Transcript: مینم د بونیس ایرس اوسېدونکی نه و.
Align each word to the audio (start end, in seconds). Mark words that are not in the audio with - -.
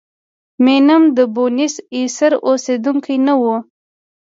مینم 0.63 1.03
د 1.17 1.17
بونیس 1.33 1.75
ایرس 1.95 2.17
اوسېدونکی 2.47 3.15
نه 3.25 3.33
و. 3.41 3.43